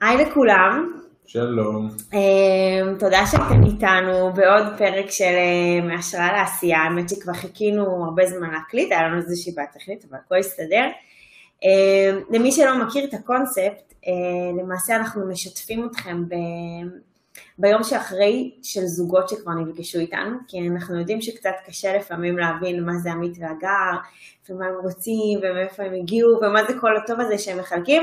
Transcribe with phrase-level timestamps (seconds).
[0.00, 0.92] היי לכולם.
[1.26, 1.88] שלום.
[2.12, 6.78] Um, תודה שאתם איתנו בעוד פרק של uh, מהשראה לעשייה.
[6.78, 10.84] האמת שכבר חיכינו הרבה זמן להקליט, היה לנו איזושהי בעיה טכנית, אבל הכל הסתדר.
[11.62, 11.66] Uh,
[12.30, 14.06] למי שלא מכיר את הקונספט, uh,
[14.62, 16.34] למעשה אנחנו משתפים אתכם ב...
[17.58, 22.92] ביום שאחרי של זוגות שכבר נפגשו איתנו, כי אנחנו יודעים שקצת קשה לפעמים להבין מה
[23.02, 23.98] זה עמית והגר,
[24.50, 28.02] ומה הם רוצים, ומאיפה הם הגיעו, ומה זה כל הטוב הזה שהם מחלקים.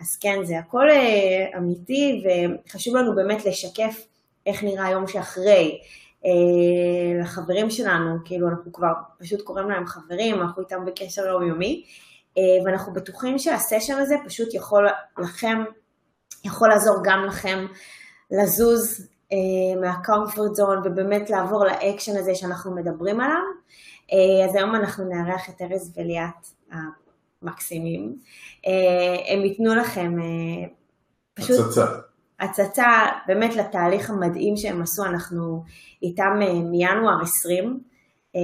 [0.00, 2.24] אז כן, זה הכל uh, אמיתי,
[2.66, 4.06] וחשוב לנו באמת לשקף
[4.46, 5.80] איך נראה היום שאחרי.
[6.22, 11.84] uh, לחברים שלנו, כאילו אנחנו כבר פשוט קוראים להם חברים, אנחנו איתם בקשר יומיומי,
[12.34, 15.64] uh, ואנחנו בטוחים שהסשן הזה פשוט יכול לכם,
[16.44, 17.66] יכול לעזור גם לכם
[18.30, 19.08] לזוז
[19.80, 23.42] מהקומפורט זון ובאמת לעבור לאקשן הזה שאנחנו מדברים עליו.
[24.48, 26.46] אז היום אנחנו נארח את ארז וליאת
[27.42, 28.16] המקסימים.
[28.66, 28.68] Uh,
[29.32, 30.68] הם ייתנו לכם uh,
[31.34, 31.60] פשוט...
[31.60, 31.86] הצצה.
[32.40, 32.86] הצצה
[33.26, 35.64] באמת לתהליך המדהים שהם עשו, אנחנו
[36.02, 37.80] איתם uh, מינואר 20.
[38.36, 38.38] Uh,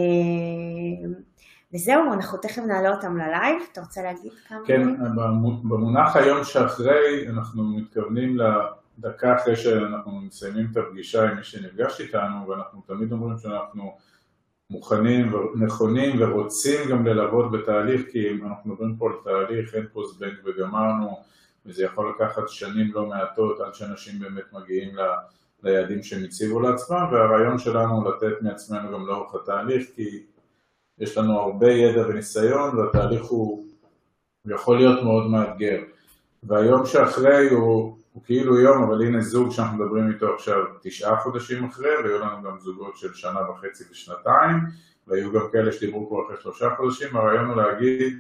[1.75, 4.59] וזהו, אנחנו תכף נעלה אותם ללייב, אתה רוצה להגיד כמה?
[4.67, 5.15] כן,
[5.65, 8.37] במונח היום שאחרי, אנחנו מתכוונים
[8.99, 13.97] לדקה אחרי שאנחנו מסיימים את הפגישה עם מי שנפגש איתנו, ואנחנו תמיד אומרים שאנחנו
[14.73, 20.03] מוכנים ונכונים ורוצים גם ללוות בתהליך, כי אם אנחנו מדברים פה על תהליך, אין פה
[20.05, 21.19] זבנג וגמרנו,
[21.67, 25.01] וזה יכול לקחת שנים לא מעטות עד שאנשים באמת מגיעים ל...
[25.63, 30.23] ליעדים שהם הציבו לעצמם, והרעיון שלנו לתת מעצמנו גם לאורך התהליך, כי
[30.99, 33.65] יש לנו הרבה ידע וניסיון, והתהליך הוא,
[34.43, 35.79] הוא יכול להיות מאוד מאתגר.
[36.43, 41.65] והיום שאחרי הוא, הוא כאילו יום, אבל הנה זוג שאנחנו מדברים איתו עכשיו תשעה חודשים
[41.65, 44.57] אחרי, והיו לנו גם זוגות של שנה וחצי ושנתיים,
[45.07, 48.19] והיו גם כאלה שדיברו כבר אחרי שלושה חודשים, הרעיון הוא להגיד,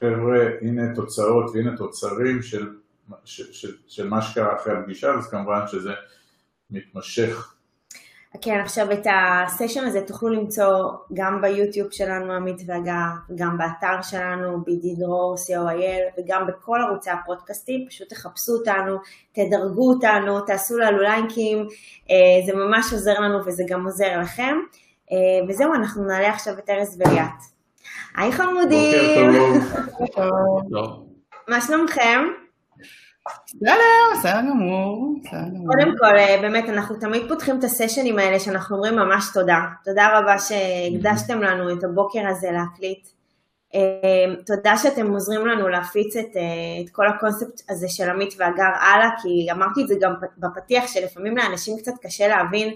[0.00, 2.76] חבר'ה, הנה תוצאות והנה תוצרים של,
[3.24, 5.92] של, של, של מה שקרה אחרי הפגישה, אז כמובן שזה
[6.70, 7.53] מתמשך
[8.40, 14.60] כן, עכשיו את הסשן הזה תוכלו למצוא גם ביוטיוב שלנו, עמית והגר, גם באתר שלנו,
[14.64, 18.96] בדידרור, co.il, וגם בכל ערוצי הפודקאסטים, פשוט תחפשו אותנו,
[19.32, 21.58] תדרגו אותנו, תעשו לנו לייקים,
[22.10, 24.56] אה, זה ממש עוזר לנו וזה גם עוזר לכם.
[25.12, 27.54] אה, וזהו, אנחנו נעלה עכשיו את ארז וליאת.
[28.16, 29.30] היי חמודים.
[29.98, 30.28] בוקר
[30.70, 31.06] טוב.
[31.48, 32.20] מה שלומכם?
[33.28, 35.14] בסדר, בסדר גמור.
[35.66, 39.58] קודם כל, אה, באמת, אנחנו תמיד פותחים את הסשנים האלה שאנחנו אומרים ממש תודה.
[39.84, 43.08] תודה רבה שהקדשתם לנו את הבוקר הזה להקליט.
[43.74, 43.80] אה,
[44.46, 46.42] תודה שאתם עוזרים לנו להפיץ את, אה,
[46.84, 51.36] את כל הקונספט הזה של עמית והגר הלאה, כי אמרתי את זה גם בפתיח, שלפעמים
[51.36, 52.74] לאנשים קצת קשה להבין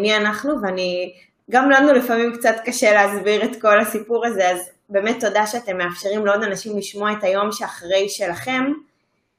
[0.00, 1.12] מי אנחנו, ואני,
[1.50, 4.58] גם לנו לפעמים קצת קשה להסביר את כל הסיפור הזה, אז
[4.88, 8.72] באמת תודה שאתם מאפשרים לעוד אנשים לשמוע את היום שאחרי שלכם.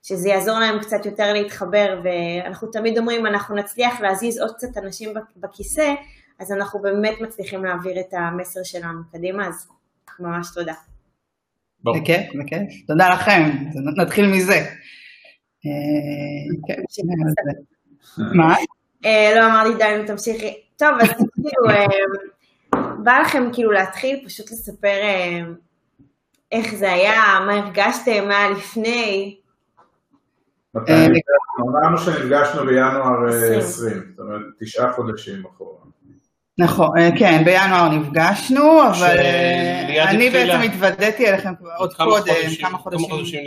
[0.03, 5.13] שזה יעזור להם קצת יותר להתחבר, ואנחנו תמיד אומרים, אנחנו נצליח להזיז עוד קצת אנשים
[5.37, 5.93] בכיסא,
[6.39, 9.67] אז אנחנו באמת מצליחים להעביר את המסר שלנו קדימה, אז
[10.19, 10.73] ממש תודה.
[11.83, 12.87] בכיף, בכיף.
[12.87, 13.41] תודה לכם,
[13.97, 14.65] נתחיל מזה.
[15.65, 16.81] אה, כן,
[18.35, 18.55] מה?
[19.05, 20.53] אה, לא אמרתי די, תמשיכי.
[20.77, 21.89] טוב, אז כאילו,
[23.03, 25.01] בא לכם כאילו להתחיל פשוט לספר
[26.51, 27.13] איך זה היה,
[27.45, 29.35] מה הרגשתם, מה היה לפני?
[30.77, 35.79] אמרנו שנפגשנו בינואר 20, אה, זאת אומרת תשעה חודשים אחורה.
[36.57, 39.17] נכון, אה, כן, בינואר נפגשנו, אבל
[40.07, 43.43] אני בעצם התוודעתי אליכם עוד קודם, כמה חודשים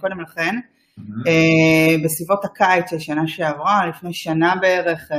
[0.00, 0.54] קודם לכן,
[2.04, 5.10] בסביבות הקיץ של שנה שעברה, לפני שנה בערך,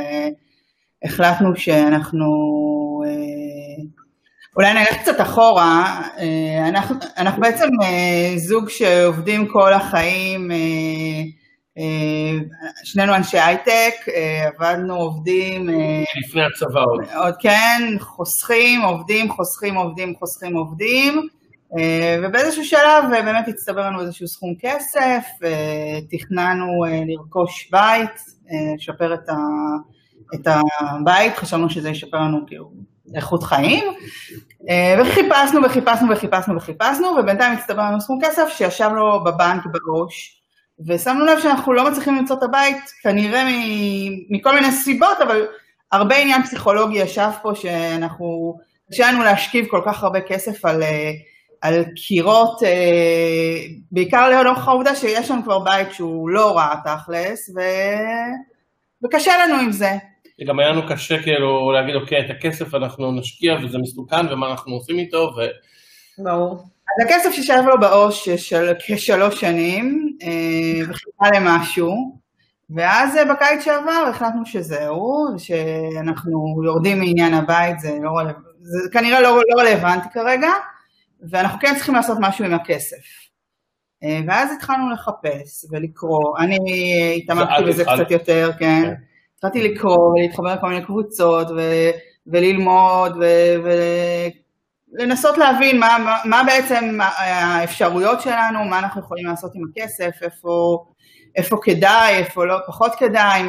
[1.04, 2.26] החלטנו שאנחנו
[4.60, 10.58] אולי נלך קצת אחורה, אה, אנחנו, אנחנו בעצם אה, זוג שעובדים כל החיים, אה,
[12.84, 13.94] שנינו אנשי הייטק,
[14.48, 15.70] עבדנו, עובדים.
[16.26, 17.24] לפני הצבא עוד.
[17.24, 21.28] עוד כן, חוסכים, עובדים, חוסכים, עובדים, חוסכים, עובדים.
[22.24, 25.26] ובאיזשהו שלב באמת הצטבר לנו איזשהו סכום כסף,
[26.12, 28.22] תכננו לרכוש בית,
[28.76, 29.36] לשפר את, ה,
[30.36, 32.72] את הבית, חשבנו שזה ישפר לנו כאילו
[33.16, 33.84] איכות חיים,
[34.70, 40.42] אה, וחיפשנו וחיפשנו וחיפשנו וחיפשנו, ובינתיים הצטבר לנו סכום כסף שישב לו בבנק בראש,
[40.88, 43.44] ושמנו לב שאנחנו לא מצליחים למצוא את הבית, כנראה
[44.30, 45.46] מכל מיני סיבות, אבל
[45.92, 48.58] הרבה עניין פסיכולוגי ישב פה, שאנחנו,
[48.92, 51.12] קשה לנו להשכיב כל כך הרבה כסף על, אה,
[51.62, 53.58] על קירות, אה,
[53.92, 57.60] בעיקר לאורך העובדה שיש לנו כבר בית שהוא לא רע תכלס, ו...
[59.04, 59.92] וקשה לנו עם זה.
[60.46, 64.74] גם היה לנו קשה כאילו להגיד, אוקיי, את הכסף אנחנו נשקיע וזה מסוכן ומה אנחנו
[64.74, 65.42] עושים איתו, ו...
[66.24, 66.54] ברור.
[66.54, 72.20] אז הכסף שישב לו בעו"ש של כשלוש שנים, אה, וחיכה למשהו,
[72.70, 78.30] ואז אה, בקיץ שעבר החלטנו שזהו, שאנחנו יורדים מעניין הבית, זה, לא רלו...
[78.62, 80.50] זה כנראה לא, לא רלוונטי כרגע,
[81.30, 83.30] ואנחנו כן צריכים לעשות משהו עם הכסף.
[84.04, 86.58] אה, ואז התחלנו לחפש ולקרוא, אני
[87.18, 88.84] התעמקתי בזה קצת יותר, כן.
[88.84, 88.94] כן.
[89.40, 91.92] התחלתי לקרוא ולהתחבר לכל מיני קבוצות ו-
[92.28, 93.18] וללמוד
[94.94, 100.86] ולנסות להבין מה, מה, מה בעצם האפשרויות שלנו, מה אנחנו יכולים לעשות עם הכסף, איפה,
[101.36, 103.42] איפה כדאי, איפה לא פחות כדאי.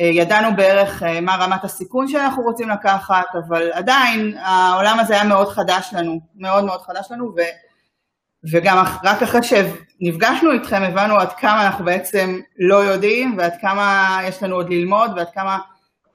[0.00, 5.24] אה, ידענו בערך אה, מה רמת הסיכון שאנחנו רוצים לקחת, אבל עדיין העולם הזה היה
[5.24, 7.40] מאוד חדש לנו, מאוד מאוד חדש לנו, ו,
[8.50, 14.42] וגם רק אחרי שנפגשנו איתכם הבנו עד כמה אנחנו בעצם לא יודעים, ועד כמה יש
[14.42, 15.58] לנו עוד ללמוד, ועד כמה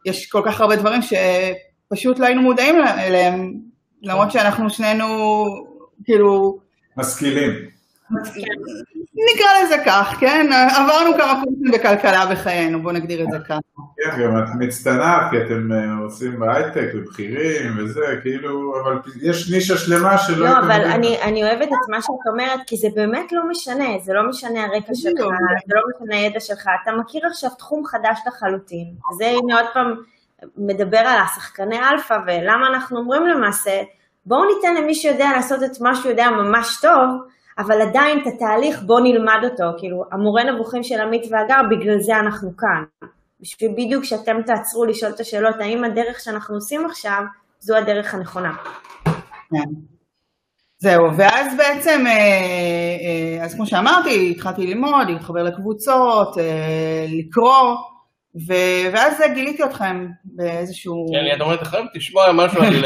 [0.05, 3.53] יש כל כך הרבה דברים שפשוט לא היינו מודעים אליהם,
[4.01, 5.05] למרות שאנחנו שנינו
[6.05, 6.59] כאילו...
[6.97, 7.76] משכילים.
[9.13, 10.49] נקרא לזה כך, כן?
[10.75, 13.59] עברנו כמה קורסים בכלכלה בחיינו, בואו נגדיר את זה ככה.
[13.97, 19.77] כן, גם את מצטנעת, כי אתם אה, עושים בהייטק ובכירים וזה, כאילו, אבל יש נישה
[19.77, 20.45] שלמה שלא...
[20.45, 24.13] לא, אבל אני, אני אוהבת את מה שאת אומרת, כי זה באמת לא משנה, זה
[24.13, 25.19] לא משנה הרקע שלך,
[25.67, 28.87] זה לא משנה הידע שלך, אתה מכיר עכשיו תחום חדש לחלוטין.
[29.17, 29.95] זה הנה עוד פעם
[30.57, 33.81] מדבר על השחקני אלפא, ולמה אנחנו אומרים למעשה,
[34.25, 37.09] בואו ניתן למי שיודע לעשות את מה שהוא יודע ממש טוב,
[37.57, 42.19] אבל עדיין את התהליך בוא נלמד אותו, כאילו המורה נבוכים של עמית והגר, בגלל זה
[42.19, 42.83] אנחנו כאן.
[43.39, 47.23] בשביל בדיוק שאתם תעצרו לשאול את השאלות, האם הדרך שאנחנו עושים עכשיו,
[47.59, 48.55] זו הדרך הנכונה.
[49.49, 49.69] כן.
[50.79, 57.75] זהו, ואז בעצם, אה, אה, אז כמו שאמרתי, התחלתי ללמוד, להתחבר לקבוצות, אה, לקרוא,
[58.35, 61.05] ו- ואז גיליתי אתכם באיזשהו...
[61.11, 62.81] כן, את אומרת, חייב תשמוע משהו, אני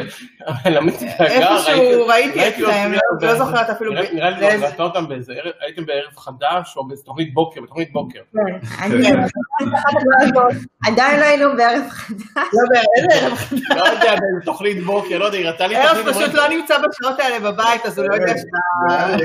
[0.76, 2.92] למדתי את הגר, איפשהו ראיתי אתכם,
[3.22, 3.94] לא זוכרת אפילו...
[3.94, 8.20] נראה לי לא ראתה אותם באיזה, הייתם בערב חדש או באיזה תוכנית בוקר, בתוכנית בוקר.
[8.34, 8.70] כן,
[10.88, 12.22] עדיין לא היינו בערב חדש.
[12.54, 13.62] לא בערב חדש.
[13.70, 16.06] לא יודע, באיזה תוכנית בוקר, לא יודע, היא ראתה לי תוכנית...
[16.06, 18.58] ערב פשוט לא נמצא בשעות האלה בבית, אז הוא לא יודע שאתה...
[18.96, 19.20] ערב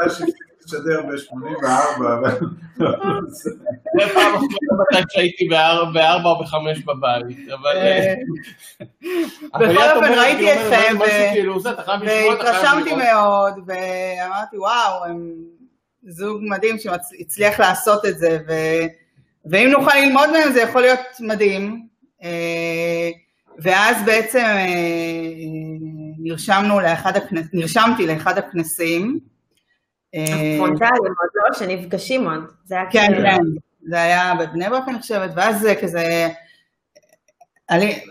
[0.00, 0.22] חדש,
[0.64, 1.66] תשדר ב-84,
[1.98, 2.38] אבל...
[3.32, 3.50] זה
[4.14, 7.76] פעם אחרונה שהייתי בארבע או בחמש בבית, אבל...
[7.76, 8.14] אה,
[9.60, 10.98] בכל אופן ראיתי אתכם,
[11.32, 11.62] כאילו,
[12.06, 15.32] והתרשמתי מאוד, ואמרתי, וואו, הם
[16.08, 18.38] זוג מדהים שהצליח לעשות את זה,
[19.46, 21.86] ואם נוכל ללמוד מהם זה יכול להיות מדהים.
[22.22, 23.10] אה,
[23.58, 24.66] ואז בעצם אה,
[26.18, 27.46] נרשמנו לאחד הכנס...
[27.52, 29.18] נרשמתי לאחד הכנסים,
[30.56, 32.44] פרונטליים עוד לא, שנפגשים עוד.
[32.68, 32.86] כן,
[33.22, 33.40] כן,
[33.88, 36.28] זה היה בבני ברק אני חושבת, ואז זה כזה,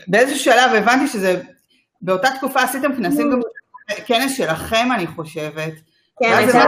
[0.07, 1.41] באיזשהו שלב הבנתי שזה,
[2.01, 3.39] באותה תקופה עשיתם כנסים גם
[4.05, 5.73] כנס שלכם אני חושבת.
[6.19, 6.63] כן, הייתה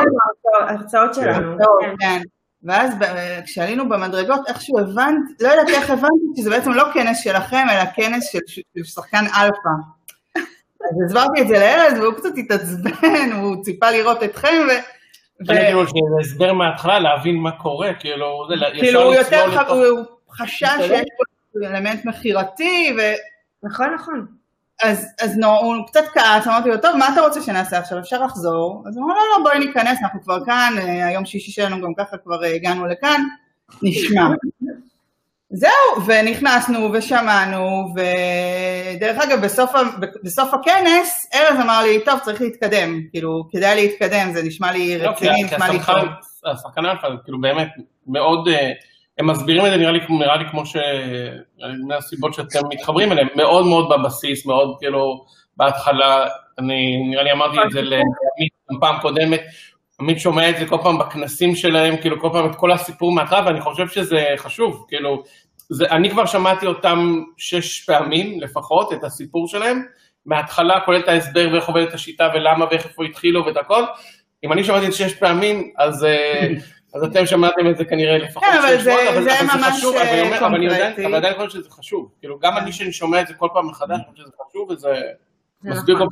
[0.59, 1.57] הרצאות שלנו.
[1.81, 1.95] כן.
[1.99, 2.21] כן.
[2.63, 2.93] ואז
[3.45, 8.29] כשעלינו במדרגות, איכשהו הבנת, לא יודעת איך הבנתי שזה בעצם לא כנס שלכם, אלא כנס
[8.31, 9.69] של שחקן אלפא.
[10.35, 14.71] אז הסברתי את זה לארז, והוא קצת התעצבן, הוא ציפה לראות אתכם, כאילו
[15.45, 19.45] שזה הסבר מההתחלה להבין מה קורה, כאילו, כאילו הוא יותר
[20.31, 23.01] חשש שיש פה אלמנט מכירתי, ו...
[23.63, 24.25] נכון, נכון.
[24.83, 28.23] אז, אז נו, הוא קצת כעס, אמרתי לו, טוב, מה אתה רוצה שנעשה עכשיו, אפשר
[28.23, 28.83] לחזור?
[28.87, 31.93] אז הוא אמר, לא, לא, בואי ניכנס, אנחנו כבר כאן, אה, היום שישי שלנו גם
[31.93, 33.23] ככה כבר אה, הגענו לכאן,
[33.81, 34.27] נשמע.
[35.55, 39.71] זהו, ונכנסנו ושמענו, ודרך אגב, בסוף,
[40.23, 45.09] בסוף הכנס, ארז אמר לי, טוב, צריך להתקדם, כאילו, כדאי להתקדם, זה נשמע לי לא,
[45.09, 45.95] רציני, נשמע לי טוב.
[46.45, 47.67] השחקן אלפא, כאילו באמת,
[48.07, 48.71] מאוד, אה,
[49.17, 50.75] הם מסבירים את זה נראה לי, נראה לי כמו ש...
[51.87, 55.25] מהסיבות שאתם מתחברים אליהם, מאוד מאוד בבסיס, מאוד כאילו,
[55.57, 56.27] בהתחלה,
[56.59, 59.41] אני נראה לי אמרתי את זה לעמית פעם קודמת,
[59.99, 63.45] עמית שומע את זה כל פעם בכנסים שלהם, כאילו כל פעם את כל הסיפור מההתחלה,
[63.45, 65.23] ואני חושב שזה חשוב, כאילו,
[65.69, 69.83] זה, אני כבר שמעתי אותם שש פעמים לפחות, את הסיפור שלהם,
[70.25, 73.83] מההתחלה, כולל את ההסבר ואיך עובדת השיטה ולמה ואיך איפה התחילו ואת הכל.
[74.43, 76.47] אם אני שמעתי את שש פעמים, אז, אה,
[76.95, 79.95] אז אתם שמעתם את זה כנראה לפחות כן, אבל זה, אבל, זה אבל ממש חשוב,
[79.95, 82.11] אבל, אומר, אבל אני עדיין, אבל עדיין חושב שזה חשוב.
[82.19, 85.01] כאילו, גם אני שאני שומע את זה כל פעם מחדש, אני חושב שזה חשוב וזה...
[85.63, 86.07] מסביר נכון.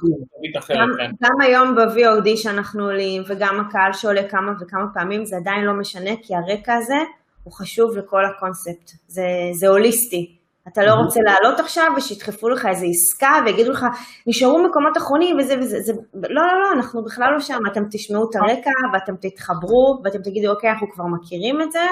[0.53, 1.11] כל אחרת, כן.
[1.23, 6.11] גם היום ב-VOD שאנחנו עולים, וגם הקהל שעולה כמה וכמה פעמים, זה עדיין לא משנה,
[6.21, 6.97] כי הרקע הזה
[7.43, 9.23] הוא חשוב לכל הקונספט, זה,
[9.59, 10.37] זה הוליסטי.
[10.67, 13.85] אתה לא רוצה לעלות עכשיו ושידחפו לך איזו עסקה ויגידו לך,
[14.27, 18.29] נשארו מקומות אחרונים וזה וזה, זה, לא, לא, לא, אנחנו בכלל לא שם, אתם תשמעו
[18.29, 21.85] את הרקע ואתם תתחברו ואתם תגידו, אוקיי, אנחנו כבר מכירים את זה,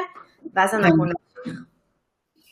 [0.56, 1.10] ואז אנחנו כן.
[1.10, 1.29] נמשיך.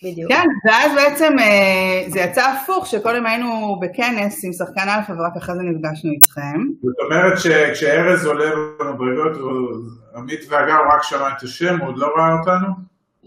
[0.03, 0.31] בדיוק.
[0.31, 5.55] כן, ואז בעצם אה, זה יצא הפוך, שקודם היינו בכנס עם שחקן א' ורק אחרי
[5.55, 6.61] זה נפגשנו איתכם.
[6.83, 8.45] זאת אומרת שכשארז עולה
[8.79, 9.37] במדרגות,
[10.15, 12.67] עמית והגר רק שמע את השם, הוא עוד לא ראה אותנו?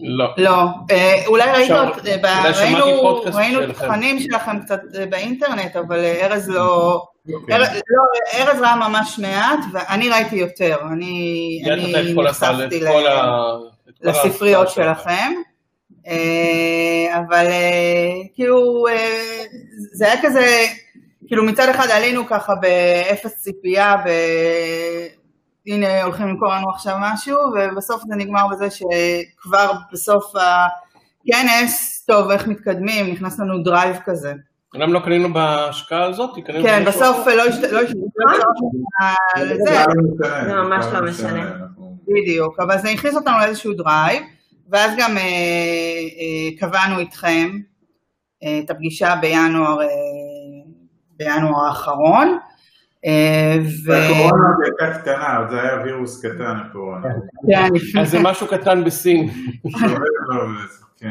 [0.02, 0.26] לא.
[0.36, 3.72] לא, אה, אולי ראית, אות- אה, ראינו ראינו.
[3.72, 7.02] תכנים שלכם קצת באינטרנט, אבל ארז לא...
[7.34, 7.56] אוקיי.
[7.56, 8.02] ארז לא,
[8.40, 10.76] ארז ראה ממש מעט, ואני ראיתי יותר.
[10.92, 11.62] אני
[12.16, 12.80] נחשפתי
[14.02, 15.32] לספריות שלכם.
[16.06, 19.42] אה, אבל אה, כאילו, אה,
[19.92, 20.46] זה היה כזה,
[21.26, 24.08] כאילו מצד אחד עלינו ככה באפס ציפייה, ב...
[25.66, 32.46] הנה הולכים למכור לנו עכשיו משהו, ובסוף זה נגמר בזה שכבר בסוף הכנס, טוב, איך
[32.46, 34.32] מתקדמים, נכנס לנו drive כזה.
[34.74, 36.30] למה לא קנינו בהשקעה הזאת?
[36.46, 37.26] קנינו כן, בסוף?
[37.26, 38.04] לא השת- לא השתמשנו
[39.34, 41.42] על זה, זה לא משנה, ממש לא משנה.
[41.42, 44.22] אנחנו- בדיוק, אבל זה הכניס אותנו לאיזשהו drive,
[44.70, 47.58] ואז גם אה, אה, קבענו איתכם
[48.44, 49.86] אה, את הפגישה בינואר, אה,
[51.16, 52.38] בינואר האחרון.
[53.06, 53.92] אה, ו...
[53.92, 57.06] הקורונה הייתה קטנה, זה היה וירוס קטן הקורונה.
[57.48, 57.68] כן,
[58.00, 59.30] אז זה משהו קטן בסין.
[59.64, 59.90] לו,
[60.64, 61.10] וזה- כן.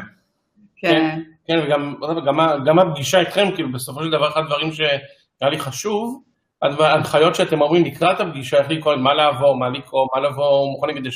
[0.78, 5.00] כן, כן, וגם גם, גם הפגישה איתכם, כאילו בסופו של דבר אחד הדברים שהיה
[5.50, 6.24] לי חשוב,
[6.62, 11.10] ההנחיות שאתם אומרים לקראת הפגישה, איך לקרוא, מה לעבור, מה לקרוא, מה לבוא מוכנים כדי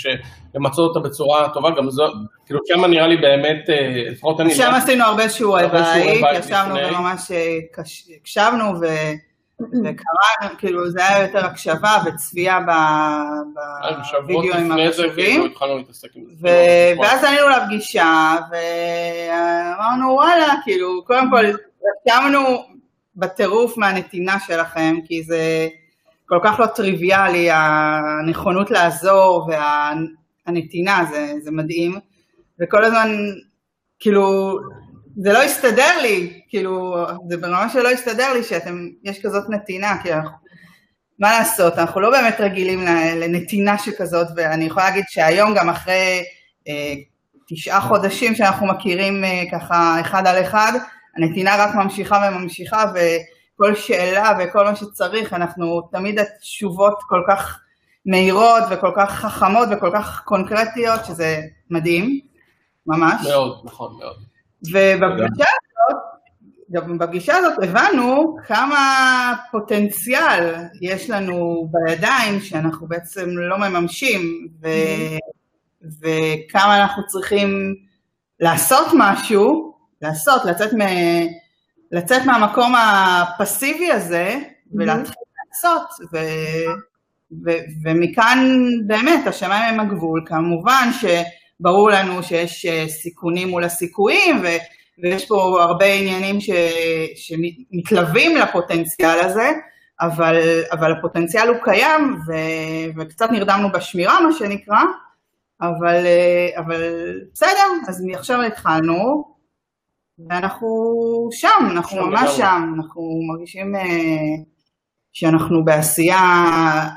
[0.55, 2.03] למצות אותה בצורה טובה, גם זו,
[2.45, 6.75] כאילו שם נראה לי באמת, אה, לפחות אני, שם עשינו הרבה שיעורי בית, ישבנו.
[6.75, 9.13] וממש אה, קש- הקשבנו ו-
[9.59, 11.97] וקראנו, כאילו זה היה יותר הקשבה
[14.03, 14.71] שבועות בווידאוים עם
[17.01, 21.45] ואז עלינו לפגישה, ואמרנו וואלה, כאילו, קודם כל,
[22.09, 22.72] קמנו
[23.15, 25.67] בטירוף מהנתינה שלכם, כי זה
[26.25, 29.49] כל כך לא טריוויאלי, הנכונות לעזור
[30.47, 31.99] והנתינה, זה, זה מדהים,
[32.61, 33.09] וכל הזמן,
[33.99, 34.57] כאילו,
[35.17, 40.13] זה לא הסתדר לי, כאילו, זה ברמה שלא הסתדר לי שאתם, יש כזאת נתינה, כי
[40.13, 40.37] אנחנו,
[41.19, 46.23] מה לעשות, אנחנו לא באמת רגילים לנתינה שכזאת, ואני יכולה להגיד שהיום גם אחרי
[46.67, 46.93] אה,
[47.49, 50.71] תשעה חודשים שאנחנו מכירים אה, ככה אחד על אחד,
[51.17, 57.59] הנתינה רק ממשיכה וממשיכה, וכל שאלה וכל מה שצריך, אנחנו תמיד התשובות כל כך
[58.05, 62.19] מהירות וכל כך חכמות וכל כך קונקרטיות, שזה מדהים,
[62.87, 63.27] ממש.
[63.27, 64.15] מאוד, נכון, מאוד.
[64.71, 66.01] ובפגישה הזאת,
[66.71, 74.67] גם בפגישה הזאת הבנו כמה פוטנציאל יש לנו בידיים שאנחנו בעצם לא מממשים, ו...
[76.01, 77.75] וכמה אנחנו צריכים
[78.39, 79.62] לעשות משהו,
[80.03, 80.81] לעשות, לצאת, מ...
[81.91, 84.35] לצאת מהמקום הפסיבי הזה
[84.73, 86.17] ולהתחיל לעשות, ו...
[87.45, 87.51] ו...
[87.85, 94.47] ומכאן באמת השמיים הם הגבול, כמובן שברור לנו שיש סיכונים מול הסיכויים, ו...
[95.03, 96.49] ויש פה הרבה עניינים ש...
[97.15, 99.51] שמתלווים לפוטנציאל הזה,
[100.01, 100.39] אבל,
[100.71, 102.33] אבל הפוטנציאל הוא קיים, ו...
[102.99, 104.79] וקצת נרדמנו בשמירה, מה שנקרא,
[105.61, 106.05] אבל,
[106.57, 106.81] אבל
[107.33, 109.32] בסדר, אז עכשיו התחלנו,
[110.19, 110.67] ואנחנו
[111.31, 112.37] שם, אנחנו שם ממש לגמרי.
[112.37, 113.01] שם, אנחנו
[113.31, 113.81] מרגישים אה,
[115.13, 116.19] שאנחנו בעשייה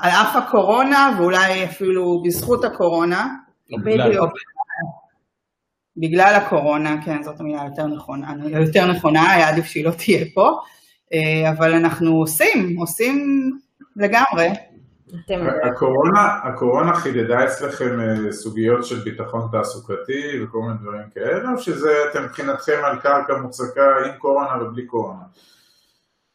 [0.01, 3.27] על אף הקורונה, ואולי אפילו בזכות הקורונה,
[3.69, 4.09] בגלל.
[4.09, 4.31] בדיוק.
[5.97, 10.49] בגלל הקורונה, כן, זאת המילה היותר נכונה, יותר נכונה, היה עדיף שהיא לא תהיה פה,
[11.13, 13.41] אה, אבל אנחנו עושים, עושים
[13.95, 14.47] לגמרי.
[15.25, 21.57] אתם- הקורונה, הקורונה חידדה אצלכם אה, סוגיות של ביטחון תעסוקתי וכל מיני דברים כאלה, או
[21.59, 25.19] שזה אתם מבחינתכם על קרקע מוצקה עם קורונה ובלי קורונה?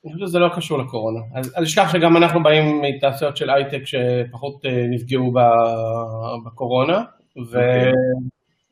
[0.04, 1.20] אני חושב שזה לא קשור לקורונה.
[1.34, 7.02] אז אל תשכח שגם אנחנו באים מתעשיות של הייטק שפחות אה, נפגעו ב- בקורונה,
[7.50, 7.58] ו...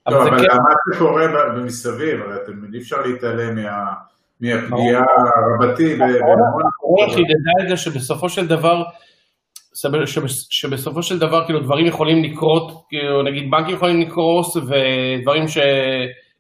[0.09, 1.27] לא, אבל זה אבל כן, מה שקורה
[1.57, 3.93] במסביב, הרי אתם אי אפשר להתעלם מה-
[4.41, 5.03] מהפגיעה
[5.61, 6.63] רבתי ב- בהמון...
[6.75, 8.83] הקורונה חידדה את זה שבסופו של דבר,
[10.51, 15.59] שבסופו של דבר כאילו דברים יכולים לקרות, כאילו נגיד בנקים יכולים לקרוס ודברים ש...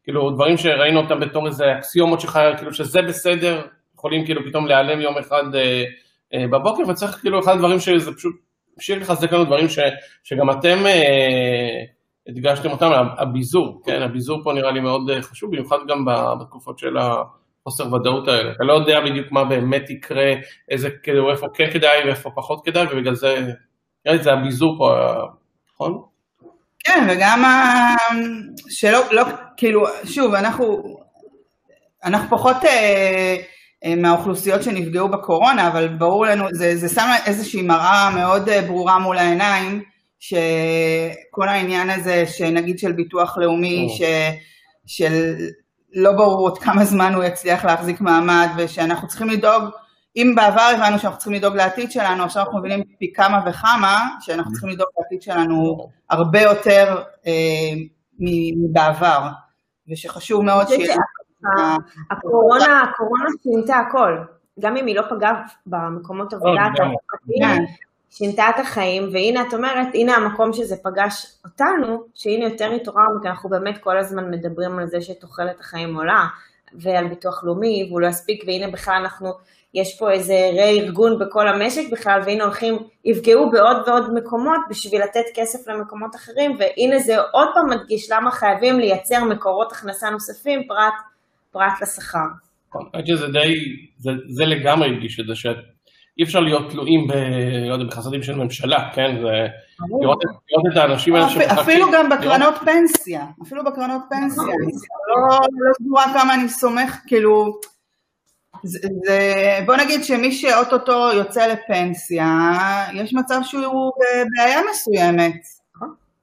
[0.04, 3.62] כאילו דברים שראינו אותם בתור איזה אקסיומות שחי, כאילו שזה בסדר,
[3.94, 5.82] יכולים כאילו פתאום להיעלם יום אחד אה,
[6.34, 8.32] אה, בבוקר וצריך כאילו אחד הדברים שזה פשוט
[8.76, 9.78] המשיך לחזק לנו דברים ש,
[10.24, 11.84] שגם אתם אה,
[12.28, 16.04] הדגשתם אותם, הביזור, כן, הביזור פה נראה לי מאוד אה, חשוב, במיוחד גם
[16.40, 16.96] בתקופות של
[17.70, 20.32] החוסר ודאות האלה, אתה לא יודע בדיוק מה באמת יקרה,
[20.68, 23.40] איזה, כאילו איפה כן כדאי ואיפה פחות כדאי, ובגלל זה,
[24.06, 24.94] נראה לי זה הביזור פה,
[25.74, 26.02] נכון?
[26.84, 27.96] כן, וגם ה...
[28.68, 29.22] שלא, לא,
[29.56, 30.96] כאילו, שוב, אנחנו,
[32.04, 33.36] אנחנו פחות אה,
[33.84, 38.98] אה, מהאוכלוסיות שנפגעו בקורונה, אבל ברור לנו, זה, זה שם איזושהי מראה מאוד אה, ברורה
[38.98, 39.82] מול העיניים,
[40.20, 43.96] שכל העניין הזה, שנגיד של ביטוח לאומי, או.
[43.96, 44.02] ש,
[44.86, 45.34] של
[45.94, 49.64] לא ברור עוד כמה זמן הוא יצליח להחזיק מעמד, ושאנחנו צריכים לדאוג,
[50.16, 54.52] אם בעבר הבנו שאנחנו צריכים לדאוג לעתיד שלנו, עכשיו אנחנו מבינים פי כמה וכמה, שאנחנו
[54.52, 57.32] צריכים לדאוג לעתיד שלנו הרבה יותר אה,
[58.18, 59.28] מבעבר,
[59.88, 60.96] ושחשוב מאוד שיהיה...
[62.10, 64.18] הקורונה, הקורונה שינתה הכל,
[64.60, 67.62] גם אם היא לא פגעה במקומות עבודה התעסוקתיים,
[68.10, 73.28] שינתה את החיים, והנה את אומרת, הנה המקום שזה פגש אותנו, שהנה יותר התעוררנו, כי
[73.28, 76.26] אנחנו באמת כל הזמן מדברים על זה שתוחלת החיים עולה,
[76.74, 79.32] ועל ביטוח לאומי, והוא לא יספיק, והנה בכלל אנחנו,
[79.74, 85.24] יש פה איזה רה-ארגון בכל המשק בכלל, והנה הולכים, יפגעו בעוד ועוד מקומות בשביל לתת
[85.34, 90.94] כסף למקומות אחרים, והנה זה עוד פעם מדגיש למה חייבים לייצר מקורות הכנסה נוספים פרט,
[91.50, 92.28] פרט לשכר.
[92.72, 93.54] חושב שזה די,
[93.98, 95.56] זה, זה לגמרי הדגיש את זה, שאת
[96.18, 97.12] אי אפשר להיות תלויים ב...
[97.68, 99.16] לא יודע, בחסדים של ממשלה, כן?
[99.22, 99.46] זה...
[100.00, 101.58] לראות, לראות את האנשים האלה שמחכים.
[101.58, 102.54] אפילו גם בקרנות.
[102.64, 104.44] פנסיה, אפילו בקרנות פנסיה.
[104.44, 107.60] לא, לא סגורה כמה אני סומך, כאילו...
[108.62, 112.26] זה, זה, בוא נגיד שמי שאו-טו-טו יוצא לפנסיה,
[112.94, 115.36] יש מצב שהוא בבעיה מסוימת.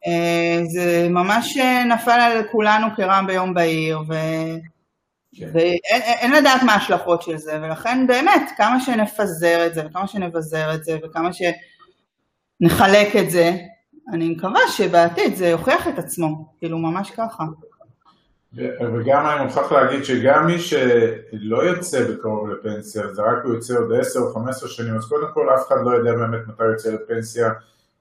[0.08, 1.58] אה, זה ממש
[1.90, 4.14] נפל על כולנו כרעם ביום בהיר, ו...
[5.40, 5.50] כן.
[5.54, 10.84] ואין לדעת מה ההשלכות של זה, ולכן באמת, כמה שנפזר את זה, וכמה שנבזר את
[10.84, 11.30] זה, וכמה
[12.62, 13.52] שנחלק את זה,
[14.14, 17.44] אני מקווה שבעתיד זה יוכיח את עצמו, כאילו ממש ככה.
[18.80, 23.94] וגם אני מוכרח להגיד שגם מי שלא יוצא בקרוב לפנסיה, זה רק הוא יוצא עוד
[24.00, 26.90] 10 או 15 שנים, אז קודם כל אף אחד לא יודע באמת מתי הוא יוצא
[26.90, 27.50] לפנסיה,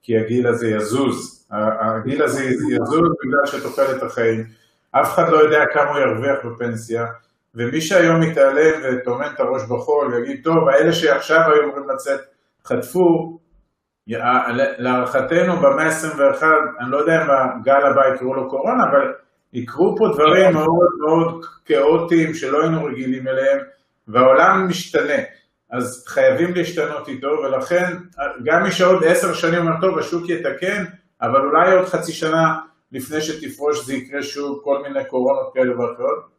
[0.01, 1.45] כי הגיל הזה יזוז.
[1.51, 4.43] הגיל הזה יזוז בגלל שתוחלת החיים.
[4.91, 7.05] אף אחד לא יודע כמה הוא ירוויח בפנסיה,
[7.57, 12.19] ומי שהיום מתעלם וטומן את הראש בחול ויגיד, טוב, האלה שעכשיו היו אמורים לצאת
[12.65, 13.39] חטפו,
[14.77, 16.43] להערכתנו במאה ה-21,
[16.79, 19.13] אני לא יודע אם הגל הבא יקראו לו קורונה, אבל
[19.53, 23.57] יקרו פה דברים מאוד מאוד כאוטיים שלא היינו רגילים אליהם,
[24.07, 25.23] והעולם משתנה.
[25.71, 27.97] אז חייבים להשתנות איתו, ולכן
[28.43, 30.83] גם מי שעוד עשר שנים אומר, טוב, השוק יתקן,
[31.21, 32.55] אבל אולי עוד חצי שנה
[32.91, 36.36] לפני שתפרוש זה יקרה שוב כל מיני קורונות כאלה ואחרות.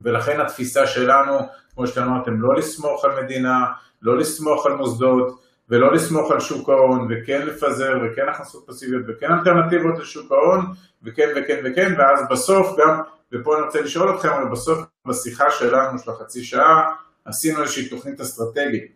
[0.00, 1.38] ולכן התפיסה שלנו,
[1.74, 3.64] כמו שאתם אמרתם, לא לסמוך על מדינה,
[4.02, 9.32] לא לסמוך על מוסדות, ולא לסמוך על שוק ההון, וכן לפזר, וכן הכנסות פסיביות, וכן
[9.32, 10.66] אלטרנטיבות לשוק ההון,
[11.02, 13.00] וכן וכן וכן, ואז בסוף גם,
[13.32, 14.78] ופה אני רוצה לשאול אתכם, אבל בסוף
[15.08, 16.92] בשיחה שלנו של החצי שעה,
[17.24, 18.92] עשינו איזושהי תוכנית אסטרטגית,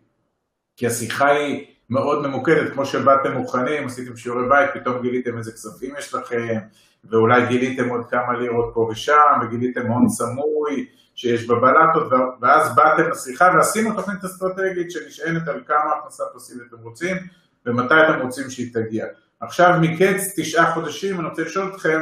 [0.77, 5.93] כי השיחה היא מאוד ממוקדת, כמו שבאתם מוכנים, עשיתם שיעורי בית, פתאום גיליתם איזה כספים
[5.97, 6.57] יש לכם,
[7.03, 13.51] ואולי גיליתם עוד כמה לירות פה ושם, וגיליתם הון סמוי שיש בבלטות, ואז באתם לשיחה
[13.55, 17.17] ועשינו תוכנית אסטרטגית שנשענת על כמה הכנסה פסיבית אתם רוצים,
[17.65, 19.05] ומתי אתם רוצים שהיא תגיע.
[19.39, 22.01] עכשיו מקץ תשעה חודשים אני רוצה לשאול אתכם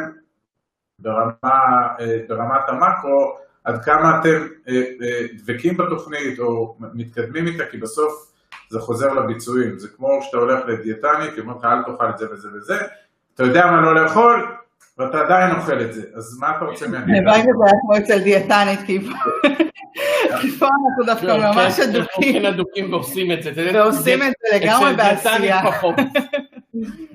[1.00, 7.78] ברמה, אה, ברמת המקרו, עד כמה אתם אה, אה, דבקים בתוכנית או מתקדמים איתה, כי
[7.78, 8.29] בסוף
[8.70, 12.26] זה חוזר לביצועים, זה כמו שאתה הולך לדיאטנית, היא אומרת לך אל תאכל את זה
[12.32, 12.78] וזה וזה,
[13.36, 14.56] אתה יודע מה לא לאכול,
[14.98, 17.18] ואתה עדיין אוכל את זה, אז מה אתה רוצה מהדיאטנית?
[17.18, 18.80] הלוואי שזה היה כמו אצל דיאטנית,
[20.42, 22.42] כי פה אנחנו דווקא לא, ממש כן, אדוקים.
[22.42, 23.52] כן, אדוקים ועושים את זה.
[23.56, 25.62] ועושים את זה לגמרי בעשייה.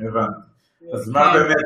[0.01, 0.41] הבנתי.
[0.95, 1.57] אז מה באמת,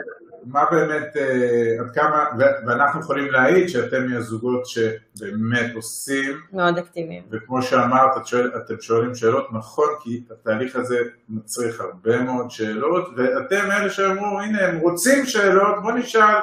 [0.45, 2.25] מה באמת, אה, עד כמה,
[2.67, 6.41] ואנחנו יכולים להעיד שאתם מהזוגות שבאמת עושים.
[6.53, 7.23] מאוד אקטיביים.
[7.31, 10.99] וכמו שאמרת, את שואל, אתם שואלים שאלות, נכון, כי התהליך הזה
[11.29, 16.35] מצריך הרבה מאוד שאלות, ואתם אלה שאמרו, הנה, הם רוצים שאלות, בוא נשאל.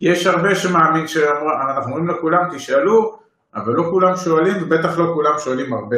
[0.00, 3.18] יש הרבה שמאמין שאנחנו אומרים לכולם, תשאלו,
[3.54, 5.96] אבל לא כולם שואלים, ובטח לא כולם שואלים הרבה.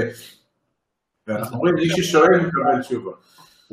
[1.27, 3.12] ואנחנו אומרים, מי ששואל מקבל תשובה.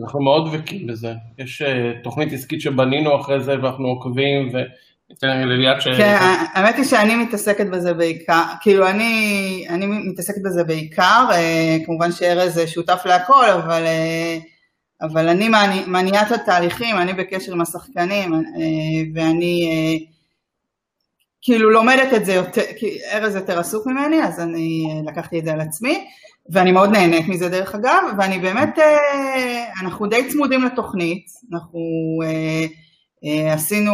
[0.03, 1.13] אנחנו מאוד דבקים בזה.
[1.37, 1.65] יש uh,
[2.03, 4.51] תוכנית עסקית שבנינו אחרי זה ואנחנו עוקבים
[5.81, 5.87] ש...
[5.87, 6.17] כן,
[6.53, 12.59] האמת היא שאני מתעסקת בזה בעיקר, כאילו אני, אני מתעסקת בזה בעיקר, uh, כמובן שארז
[12.65, 13.83] שותף להכל, אבל,
[15.01, 15.49] אבל אני
[15.87, 18.33] מניעת התהליכים, אני בקשר עם השחקנים
[19.15, 19.59] ואני
[21.41, 25.53] כאילו לומדת את זה יותר, כי ארז יותר עסוק ממני, אז אני לקחתי את זה
[25.53, 26.07] על עצמי.
[26.49, 31.79] ואני מאוד נהנית מזה דרך אגב, ואני באמת, אה, אנחנו די צמודים לתוכנית, אנחנו
[32.23, 32.65] אה,
[33.25, 33.93] אה, עשינו,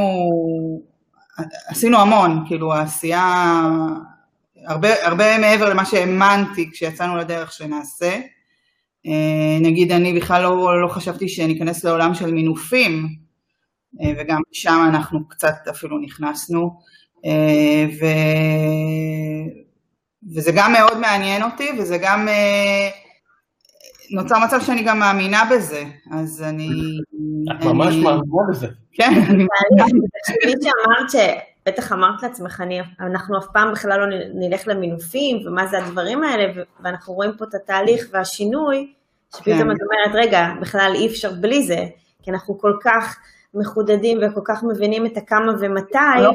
[1.67, 3.61] עשינו המון, כאילו העשייה,
[4.67, 8.19] הרבה, הרבה מעבר למה שהאמנתי כשיצאנו לדרך שנעשה.
[9.61, 13.07] נגיד אני בכלל לא, לא חשבתי שניכנס לעולם של מינופים,
[14.17, 16.79] וגם שם אנחנו קצת אפילו נכנסנו,
[17.99, 18.05] ו...
[20.35, 22.27] וזה גם מאוד מעניין אותי, וזה גם...
[22.27, 22.89] אה,
[24.11, 26.69] נוצר מצב שאני גם מאמינה בזה, אז אני...
[27.51, 28.67] את ממש מאמינה בזה.
[28.93, 30.57] כן, אני מאמינה בזה.
[30.61, 36.23] שאמרת בטח אמרת לעצמך, אני, אנחנו אף פעם בכלל לא נלך למינופים, ומה זה הדברים
[36.23, 38.93] האלה, ואנחנו רואים פה את התהליך והשינוי,
[39.35, 39.71] שפתאום כן.
[39.71, 41.85] את אומרת, רגע, בכלל אי אפשר בלי זה,
[42.23, 43.17] כי אנחנו כל כך
[43.53, 45.97] מחודדים וכל כך מבינים את הכמה ומתי.
[46.21, 46.31] לא,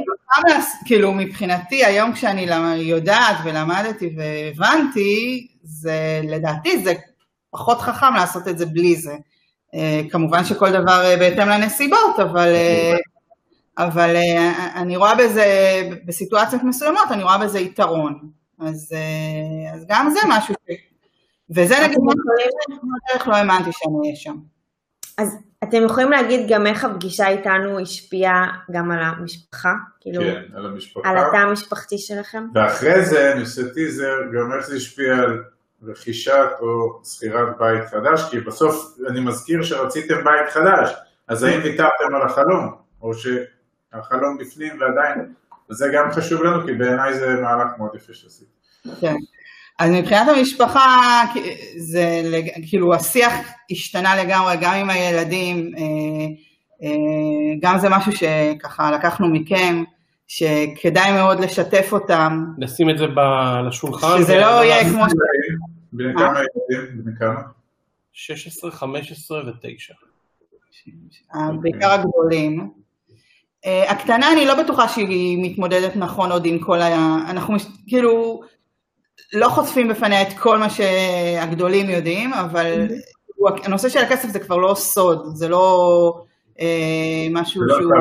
[0.84, 6.94] כאילו מבחינתי, היום כשאני יודעת ולמדתי והבנתי, זה לדעתי זה
[7.50, 9.16] פחות חכם לעשות את זה בלי זה.
[9.74, 12.96] אה, כמובן שכל דבר אה, בהתאם לנסיבות, אבל, אה,
[13.78, 14.16] אבל
[14.74, 15.44] אני רואה בזה,
[16.06, 18.30] בסיטואציות מסוימות, אני רואה בזה יתרון.
[18.60, 18.92] אז,
[19.74, 20.72] אז גם זה משהו ש...
[21.50, 21.98] וזה נגיד
[23.26, 24.36] לא האמנתי שאני אהיה שם.
[25.18, 29.72] אז אתם יכולים להגיד גם איך הפגישה איתנו השפיעה גם על המשפחה?
[30.00, 31.08] כאילו, כן, על המשפחה.
[31.08, 32.46] על התא המשפחתי שלכם?
[32.54, 35.42] ואחרי זה אני עושה טיזר, גם איך זה השפיע על
[35.82, 40.94] רכישת או שכירת בית חדש, כי בסוף אני מזכיר שרציתם בית חדש,
[41.28, 45.32] אז האם ויתרתם על החלום, או שהחלום בפנים ועדיין,
[45.68, 48.48] זה גם חשוב לנו, כי בעיניי זה מהלך מאוד יפה שעשית.
[49.00, 49.14] כן.
[49.78, 51.22] אז מבחינת המשפחה,
[51.76, 52.22] זה
[52.68, 53.32] כאילו השיח
[53.70, 55.82] השתנה לגמרי, גם עם הילדים, אה,
[56.82, 59.82] אה, גם זה משהו שככה לקחנו מכם,
[60.26, 62.44] שכדאי מאוד לשתף אותם.
[62.58, 63.04] נשים את זה
[63.58, 64.18] על השולחן.
[64.18, 65.12] שזה לא יהיה כמו ש...
[65.92, 67.04] בני כמה ילדים?
[67.04, 67.40] בני כמה?
[68.12, 69.94] 16, 15 ו-9.
[71.60, 72.70] בעיקר הגדולים.
[73.66, 77.18] אה, הקטנה אני לא בטוחה שהיא מתמודדת נכון עוד עם כל ה...
[77.30, 78.40] אנחנו כאילו
[79.32, 82.86] לא חושפים בפניה את כל מה שהגדולים יודעים, אבל
[83.64, 86.22] הנושא של הכסף זה כבר לא סוד, זה לא
[86.60, 87.92] אה, משהו לא שהוא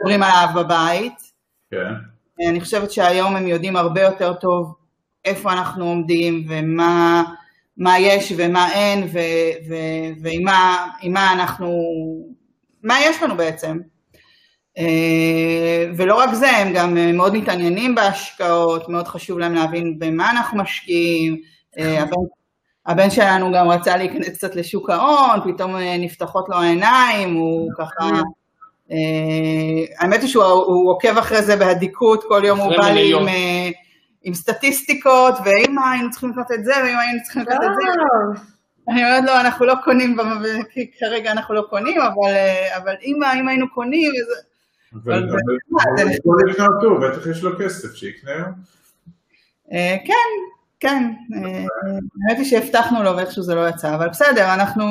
[0.00, 1.14] מדברים עליו בבית.
[1.70, 1.94] כן.
[2.48, 4.74] אני חושבת שהיום הם יודעים הרבה יותר טוב
[5.24, 7.22] איפה אנחנו עומדים ומה
[7.76, 9.18] מה יש ומה אין ו,
[9.68, 9.74] ו,
[10.22, 11.72] ועם מה, מה אנחנו,
[12.82, 13.78] מה יש לנו בעצם.
[14.78, 20.58] אה, ולא רק זה, הם גם מאוד מתעניינים בהשקעות, מאוד חשוב להם להבין במה אנחנו
[20.58, 21.36] משקיעים.
[21.78, 22.16] אה, הבן,
[22.86, 28.10] הבן שלנו גם רצה להיכנס קצת לשוק ההון, פתאום אה, נפתחות לו העיניים, הוא ככה...
[29.98, 33.26] האמת היא שהוא עוקב אחרי זה באדיקות, כל יום הוא בא לי עם...
[34.26, 37.88] עם סטטיסטיקות, ואם היינו צריכים לקנות את זה, ואם היינו צריכים לקנות את זה.
[37.96, 38.40] לא.
[38.88, 40.16] אני אומרת לו, אנחנו לא קונים,
[40.98, 42.00] כרגע אנחנו לא קונים,
[42.76, 44.12] אבל אם היינו קונים,
[47.00, 48.44] בטח יש לו כסף, שיקנה.
[49.72, 50.14] אה, כן,
[50.80, 51.64] כן, אה,
[52.28, 54.84] האמת היא שהבטחנו לו ואיכשהו זה לא יצא, אבל בסדר, אנחנו,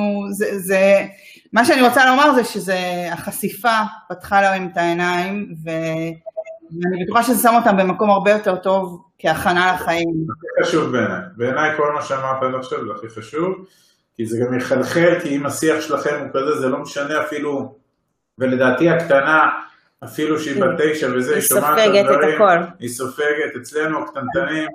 [0.57, 1.05] זה,
[1.53, 2.77] מה שאני רוצה לומר זה שזה,
[3.11, 3.77] החשיפה
[4.09, 10.13] פתחה להם את העיניים, ואני בטוחה שזה שם אותם במקום הרבה יותר טוב כהכנה לחיים.
[10.27, 11.21] זה הכי חשוב בעיניי.
[11.37, 13.65] בעיניי כל מה שאמרת עד עכשיו זה הכי חשוב,
[14.15, 17.75] כי זה גם יחלחל, כי אם השיח שלכם הוא כזה, זה לא משנה אפילו,
[18.37, 19.49] ולדעתי הקטנה,
[20.03, 22.41] אפילו שהיא בת תשע וזה, היא שומעת את הדברים,
[22.79, 24.67] היא סופגת, אצלנו הקטנטנים,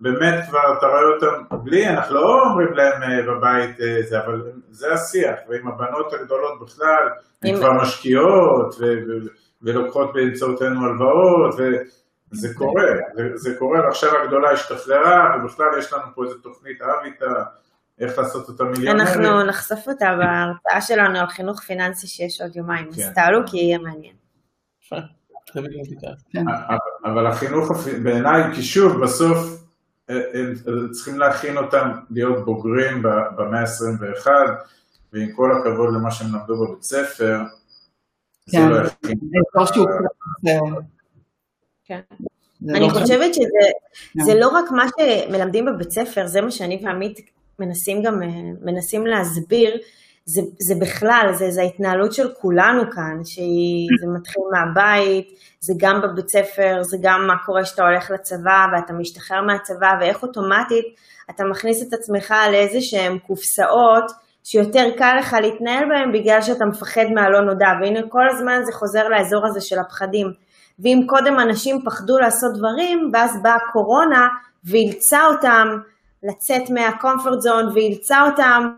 [0.00, 4.42] באמת כבר אתה רואה אותם, בלי, אנחנו לא אומרים להם אה, בבית אה, זה, אבל
[4.70, 7.08] זה השיח, ועם הבנות הגדולות בכלל,
[7.42, 8.74] הן כבר משקיעות,
[9.62, 11.54] ולוקחות באמצעותנו הלוואות,
[12.30, 12.84] זה קורה,
[13.34, 17.42] זה, קורה, ועכשיו הגדולה השתחררה, ובכלל יש לנו פה איזה תוכנית אב איתה,
[18.00, 19.08] איך לעשות אותה מיליונרית.
[19.08, 23.12] אנחנו נחשוף אותה בהרצאה שלנו על חינוך פיננסי שיש עוד יומיים, אז כן.
[23.14, 24.25] תעלו כי יהיה מעניין.
[26.30, 26.44] כן.
[27.04, 27.70] אבל החינוך
[28.02, 29.38] בעיניי, כי שוב, בסוף
[30.10, 30.54] אה, הם
[30.92, 33.02] צריכים להכין אותם להיות בוגרים
[33.36, 34.26] במאה ה-21,
[35.12, 37.38] ועם כל הכבוד למה שהם למדו בבית ספר,
[38.46, 38.68] זה כן.
[38.68, 39.18] לא יכין.
[41.84, 42.00] כן.
[42.68, 47.20] אני לא חושבת שזה לא רק מה שמלמדים בבית ספר, זה מה שאני ועמית
[47.58, 48.28] מנסים גם, אה,
[48.62, 49.78] מנסים להסביר,
[50.28, 55.28] זה, זה בכלל, זה, זה ההתנהלות של כולנו כאן, שזה מתחיל מהבית,
[55.60, 60.22] זה גם בבית ספר, זה גם מה קורה כשאתה הולך לצבא ואתה משתחרר מהצבא, ואיך
[60.22, 60.84] אוטומטית
[61.30, 64.04] אתה מכניס את עצמך לאיזה שהן קופסאות,
[64.44, 69.08] שיותר קל לך להתנהל בהן בגלל שאתה מפחד מהלא נודע, והנה כל הזמן זה חוזר
[69.08, 70.26] לאזור הזה של הפחדים.
[70.78, 74.26] ואם קודם אנשים פחדו לעשות דברים, ואז באה קורונה
[74.64, 75.68] ואילצה אותם
[76.22, 78.68] לצאת מהקומפורט זון, ואילצה אותם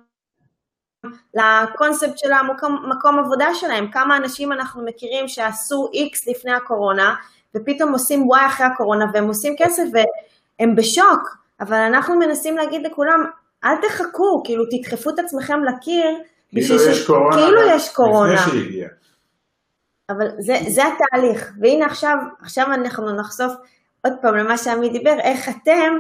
[1.34, 7.14] לקונספט של המקום עבודה שלהם, כמה אנשים אנחנו מכירים שעשו X לפני הקורונה,
[7.54, 13.24] ופתאום עושים Y אחרי הקורונה, והם עושים כסף והם בשוק, אבל אנחנו מנסים להגיד לכולם,
[13.64, 18.34] אל תחכו, כאילו תדחפו את עצמכם לקיר, כאילו יש קורונה, כאילו יש קורונה.
[18.34, 18.88] לפני שהגיע.
[20.10, 23.52] אבל זה, זה התהליך, והנה עכשיו, עכשיו אנחנו נחשוף
[24.04, 25.96] עוד פעם למה שעמי דיבר, איך אתם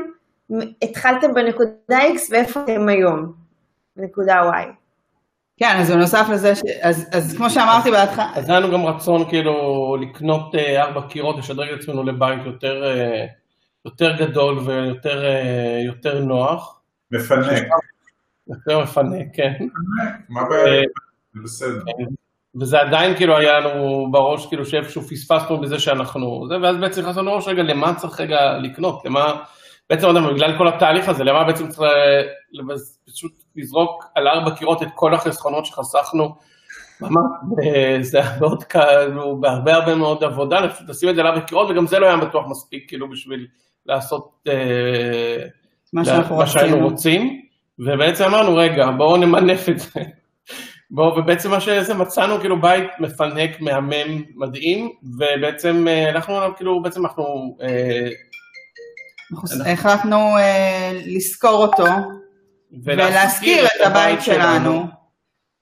[0.82, 3.32] התחלתם בנקודה X ואיפה אתם היום,
[3.96, 4.87] בנקודה Y.
[5.58, 6.60] כן, אז בנוסף לזה, ש...
[6.82, 11.38] אז, אז כמו שאמרתי בהתחלה, אז היה לנו גם רצון כאילו לקנות אה, ארבע קירות,
[11.38, 13.26] לשדרג את עצמנו לבית יותר, אה,
[13.84, 16.80] יותר גדול ויותר אה, יותר נוח.
[17.10, 17.62] מפנק.
[18.48, 19.52] יותר מפנק, כן.
[20.28, 20.82] מה הבעיה?
[21.34, 21.82] זה בסדר.
[22.60, 27.22] וזה עדיין כאילו היה לנו בראש כאילו שאיפשהו פספסנו בזה שאנחנו זה, ואז בעצם נכנסנו
[27.22, 29.42] לראש רגע למה צריך רגע לקנות, למה,
[29.90, 31.82] בעצם פעם, בגלל כל התהליך הזה, למה בעצם צריך
[32.52, 32.62] ל-
[33.12, 36.34] פשוט לזרוק על ארבע קירות את כל החסכונות שחסכנו,
[37.00, 37.12] ממש,
[38.00, 41.86] זה היה מאוד כאילו, בהרבה הרבה מאוד עבודה, לשים את זה על ארבע קירות, וגם
[41.86, 43.46] זה לא היה בטוח מספיק כאילו בשביל
[43.86, 45.44] לעשות אה,
[45.92, 46.88] מה שהיינו.
[46.88, 47.42] רוצים,
[47.78, 50.00] ובעצם אמרנו, רגע, בואו נמנף את זה.
[50.90, 56.82] בואו, ובעצם מה שזה מצאנו כאילו בית מפנק, מהמם, מדהים, ובעצם אה, הלכנו עליו, כאילו,
[56.82, 58.08] בעצם אנחנו, אה,
[59.72, 61.84] החלטנו אה, לשכור אותו
[62.84, 64.86] ולהשכיר את הבית שלנו,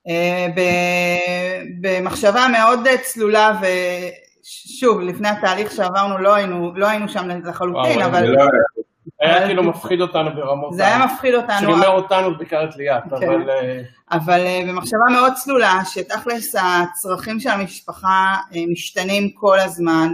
[0.08, 7.28] אה, ב- במחשבה מאוד אה, צלולה, ושוב, לפני התהליך שעברנו לא היינו, לא היינו שם
[7.28, 9.46] לחלוטין, וואו, אבל זה לא היה.
[9.46, 13.16] כאילו מפחיד אותנו ברמות, זה היה מפחיד אותנו, אומר אותנו, בעיקר את ליאת, כן.
[13.16, 20.12] אבל אה, אבל אה, במחשבה מאוד צלולה, שתכלס הצרכים של המשפחה אה, משתנים כל הזמן,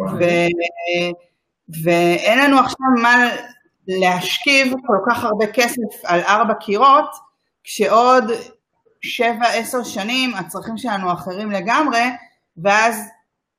[0.00, 0.24] ו...
[1.84, 3.28] ואין לנו עכשיו מה
[3.88, 7.10] להשכיב כל כך הרבה כסף על ארבע קירות,
[7.64, 8.24] כשעוד
[9.02, 12.02] שבע, עשר שנים הצרכים שלנו אחרים לגמרי,
[12.56, 13.08] ואז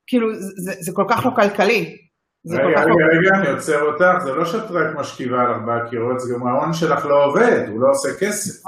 [0.06, 1.96] כאילו זה, זה כל כך לא כלכלי.
[2.44, 2.94] זה כל רגע, רגע, לא...
[3.18, 6.72] רגע, אני עוצר אותך, זה לא שאת רק משכיבה על ארבעה קירות, זה גם ההון
[6.72, 8.62] שלך לא עובד, הוא לא עושה כסף.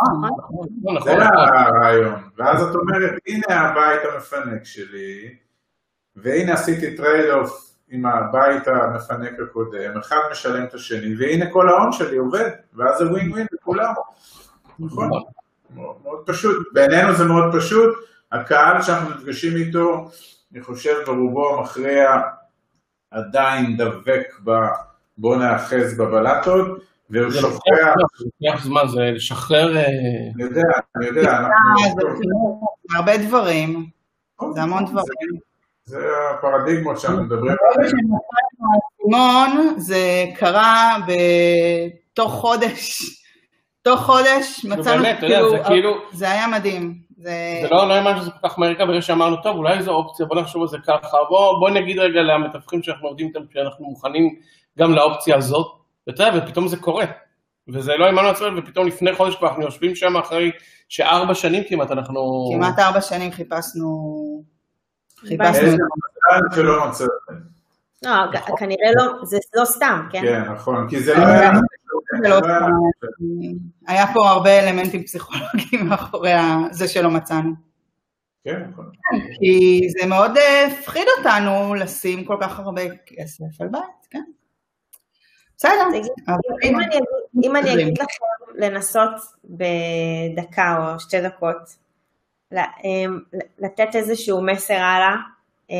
[0.85, 2.23] לא זה נכון, הרעיון.
[2.37, 5.35] ואז את אומרת, הנה הבית המפנק שלי,
[6.17, 12.17] והנה עשיתי trade-off עם הבית המפנק הקודם, אחד משלם את השני, והנה כל ההון שלי
[12.17, 13.93] עובד, ואז זה ווין ווין לכולם.
[14.79, 15.11] נכון?
[15.75, 16.67] מאוד מאוד פשוט.
[16.73, 17.95] בעינינו זה מאוד פשוט.
[18.33, 20.11] הקהל שאנחנו נפגשים איתו,
[20.53, 22.17] אני חושב ברובו המכריע
[23.11, 24.51] עדיין דבק ב...
[25.19, 26.67] בוא נאחז בבלטות,
[27.11, 27.95] והוא שוכח, לוקח-
[28.43, 29.85] לוקח זמן, זה לשחרר, אה,
[30.35, 30.63] אני יודע,
[30.97, 31.85] אני יודע, אה, אנחנו...
[32.91, 33.87] זה הרבה דברים,
[34.55, 35.54] זה המון דברים.
[35.85, 35.99] זה
[36.31, 37.91] הפרדיגמות שאנחנו מדברים עליהן.
[37.91, 38.17] שנתנו
[38.73, 43.01] האסימון, זה קרה בתוך חודש,
[43.83, 46.95] תוך חודש מצאנו, באמת, אתה יודע, זה כאילו- זה היה מדהים.
[47.17, 47.33] זה...
[47.71, 50.63] לא לא האמנתי שזה כל כך מהר, ברגע שאמרנו, טוב, אולי זו אופציה, בוא נחשוב
[50.63, 51.17] על זה ככה,
[51.61, 54.35] בוא נגיד רגע למתווכים שאנחנו עובדים איתם, שאנחנו מוכנים
[54.79, 55.67] גם לאופציה הזאת,
[56.07, 57.05] ואתה יודע, ופתאום זה קורה.
[57.69, 60.51] וזה לא האמנו לעצמנו, ופתאום לפני חודש כבר אנחנו יושבים שם אחרי
[60.89, 62.51] שארבע שנים כמעט אנחנו...
[62.55, 64.45] כמעט ארבע שנים חיפשנו,
[65.29, 65.77] חיפשנו איזה את זה.
[65.77, 67.35] מזל שלא מצאתם.
[68.05, 68.11] לא,
[68.41, 70.21] כ- כנראה לא, זה לא סתם, כן?
[70.23, 71.51] כן, נכון, כי זה לא היה...
[72.23, 72.49] זה לא זה לא
[73.87, 76.31] היה- פה הרבה אלמנטים פסיכולוגיים מאחורי
[76.71, 77.51] זה שלא מצאנו.
[78.45, 78.91] כן, נכון.
[79.39, 84.23] כי זה מאוד אה, הפחיד אותנו לשים כל כך הרבה כסף על בית, כן.
[85.57, 85.85] בסדר.
[87.43, 89.11] אם אני אגיד- לכם לנסות
[89.45, 91.77] בדקה או שתי דקות,
[93.59, 95.17] לתת איזשהו מסר הלאה
[95.71, 95.77] אה,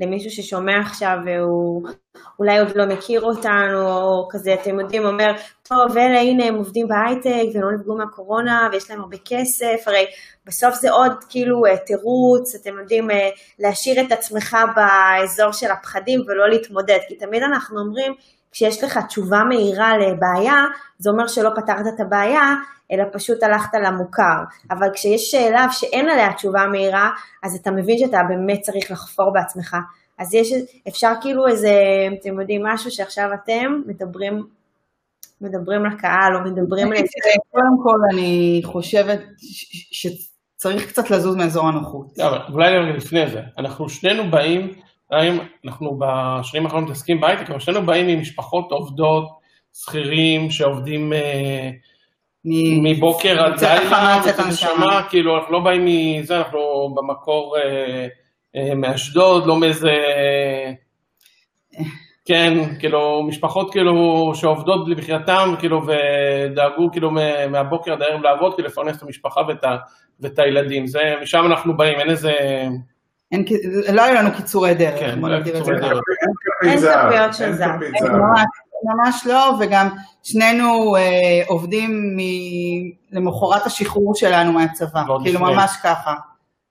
[0.00, 1.88] למישהו ששומע עכשיו והוא
[2.38, 6.88] אולי עוד לא מכיר אותנו, או כזה, אתם יודעים, אומר, טוב, אלה, הנה, הם עובדים
[6.88, 10.06] בהייטק והם לא נפגעו מהקורונה ויש להם הרבה כסף, הרי
[10.46, 16.20] בסוף זה עוד כאילו אה, תירוץ, אתם יודעים, אה, להשאיר את עצמך באזור של הפחדים
[16.26, 18.14] ולא להתמודד, כי תמיד אנחנו אומרים,
[18.54, 20.64] כשיש לך תשובה מהירה לבעיה,
[20.98, 22.54] זה אומר שלא פתרת את הבעיה,
[22.92, 24.36] אלא פשוט הלכת למוכר.
[24.70, 27.10] אבל כשיש שאלה שאין עליה תשובה מהירה,
[27.42, 29.76] אז אתה מבין שאתה באמת צריך לחפור בעצמך.
[30.18, 30.52] אז יש,
[30.88, 31.72] אפשר כאילו איזה,
[32.20, 34.46] אתם יודעים, משהו שעכשיו אתם מדברים,
[35.40, 36.98] מדברים לקהל, או מדברים על...
[37.50, 39.20] קודם כל אני חושבת
[39.92, 42.18] שצריך קצת לזוז מאזור הנוחות.
[42.18, 44.74] אבל אולי לפני זה, אנחנו שנינו באים,
[45.14, 49.24] האם אנחנו בשנים האחרונות מתעסקים בהייטק, אבל שנינו באים ממשפחות עובדות,
[49.76, 51.70] שכירים שעובדים אה,
[52.46, 54.14] אני- מבוקר עד לילה.
[54.38, 56.58] הנשמה, כאילו אנחנו לא באים מזה, אנחנו
[56.94, 58.06] במקור אה,
[58.56, 59.90] אה, מאשדוד, לא מאיזה...
[62.26, 63.92] כן, כאילו, משפחות כאילו
[64.34, 69.64] שעובדות למחייתם, כאילו, ודאגו כאילו מ- מהבוקר עד הערב לעבוד, כאילו לפרנס את המשפחה ואת,
[70.20, 70.86] ואת הילדים.
[70.86, 72.32] זה, משם אנחנו באים, אין איזה...
[73.32, 73.44] אין
[73.92, 75.94] לא היו לנו קיצורי דרך, כן, בוא לא היו נגדיר את זה קיצורי ככה.
[75.94, 76.02] דרך.
[76.62, 77.80] אין כפיות של זהב.
[78.86, 79.88] ממש, לא, וגם
[80.22, 81.02] שנינו אה,
[81.46, 85.54] עובדים מ- למחרת השחרור שלנו מהצבא, כאילו לפני.
[85.54, 86.14] ממש ככה.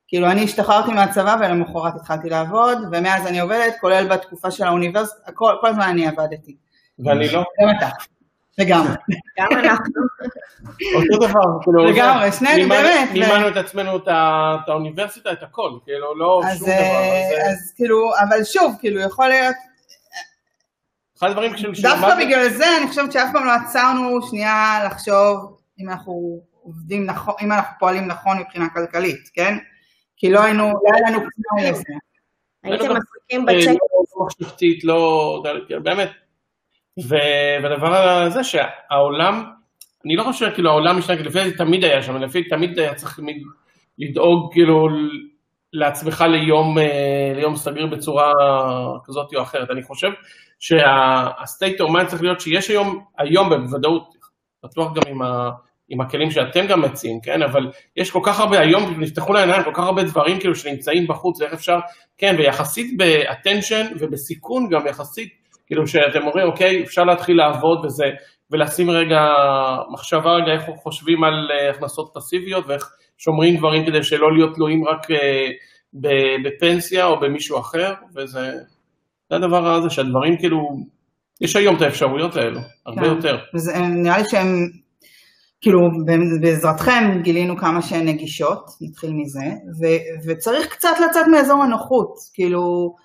[0.07, 5.53] כאילו אני השתחררתי מהצבא ולמחרת התחלתי לעבוד, ומאז אני עובדת, כולל בתקופה של האוניברסיטה, כל,
[5.61, 6.55] כל הזמן אני עבדתי.
[6.99, 7.43] ואני לא.
[7.61, 7.89] גם אתה.
[8.57, 8.93] לגמרי.
[9.39, 9.93] גם אנחנו.
[10.95, 14.07] אותו דבר, כאילו, לגמרי, שנינו, באמת, מימנו את עצמנו, את
[14.67, 16.71] האוניברסיטה, את הכל, כאילו, לא שום דבר.
[16.71, 19.55] אה, אז, אז כאילו, אבל שוב, כאילו, יכול להיות,
[21.23, 26.41] אחד הדברים דווקא בגלל זה אני חושבת שאף פעם לא עצרנו שנייה לחשוב אם אנחנו
[26.61, 29.57] עובדים נכון, אם אנחנו פועלים נכון מבחינה כלכלית, כן?
[30.17, 31.83] כי לא היינו, לא היה לנו פנאי לזה.
[32.63, 33.67] הייתם לא, עסוקים אה, בצ'ק.
[33.67, 36.09] לא מחשבתית, לא, כאילו, באמת.
[36.97, 39.43] והדבר הזה שהעולם,
[40.06, 42.93] אני לא חושב כאילו העולם משתנה, כי לפי זה תמיד היה שם, לפי תמיד היה
[42.93, 43.36] צריך תמיד
[43.97, 44.88] לדאוג כאילו
[45.73, 48.32] לעצמך ליום, אה, ליום סגיר בצורה
[49.06, 49.71] כזאת או אחרת.
[49.71, 50.10] אני חושב
[51.79, 54.15] of mind צריך להיות שיש היום, היום בוודאות,
[54.63, 55.49] בטוח גם עם, ה,
[55.89, 57.41] עם הכלים שאתם גם מציעים, כן?
[57.41, 61.41] אבל יש כל כך הרבה, היום נפתחו לעיניים כל כך הרבה דברים כאילו שנמצאים בחוץ,
[61.41, 61.77] איך אפשר,
[62.17, 68.10] כן, ויחסית ב-attention ובסיכון גם יחסית, כאילו שאתם אומרים, אוקיי, אפשר להתחיל לעבוד וזה,
[68.52, 69.19] ולשים רגע
[69.91, 74.88] מחשבה רגע איך חושבים על אה, הכנסות פסיביות ואיך שומרים דברים כדי שלא להיות תלויים
[74.88, 75.47] רק אה,
[76.43, 78.52] בפנסיה או במישהו אחר, וזה
[79.30, 80.69] זה הדבר הזה שהדברים כאילו,
[81.41, 83.15] יש היום את האפשרויות האלו, הרבה כן.
[83.15, 83.38] יותר.
[83.56, 84.69] וזה, נראה לי שהם,
[85.62, 85.80] כאילו,
[86.41, 89.45] בעזרתכם גילינו כמה שהן נגישות, נתחיל מזה,
[89.80, 89.86] ו,
[90.28, 92.95] וצריך קצת לצאת מאזור הנוחות, כאילו,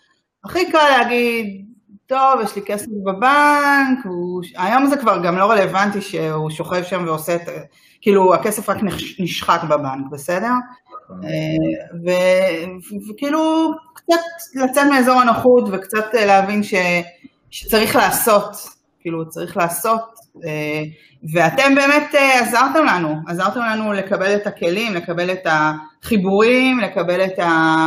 [0.44, 1.67] הכי קל להגיד,
[2.09, 7.05] טוב, יש לי כסף בבנק, הוא, היום זה כבר גם לא רלוונטי שהוא שוכב שם
[7.07, 7.40] ועושה את,
[8.01, 10.53] כאילו, הכסף רק נש- נשחק בבנק, בסדר?
[11.11, 11.29] אה,
[12.07, 14.21] ו- וכאילו קצת
[14.55, 16.75] לצאת מאזור הנוחות וקצת אה, להבין ש,
[17.51, 18.57] שצריך לעשות,
[19.01, 20.01] כאילו צריך לעשות,
[20.47, 20.83] אה,
[21.35, 27.87] ואתם באמת עזרתם לנו, עזרתם לנו לקבל את הכלים, לקבל את החיבורים, לקבל את, ה,